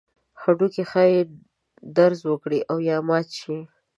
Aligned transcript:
هډوکي 0.41 0.83
ښایي 0.89 1.21
درز 1.97 2.19
وکړي 2.27 2.59
او 2.71 2.77
یا 2.89 2.97
مات 3.07 3.27
شي. 3.39 3.57